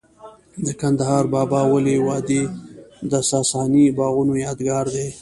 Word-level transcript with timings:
د 0.65 0.67
کندهار 0.81 1.23
د 1.27 1.31
بابا 1.35 1.61
ولی 1.73 1.97
وادي 2.07 2.41
د 3.11 3.13
ساساني 3.31 3.85
باغونو 3.97 4.33
یادګار 4.45 4.85
دی 4.95 5.07